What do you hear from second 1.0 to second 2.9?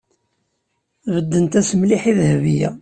Beddent-as mliḥ i Dahbiya.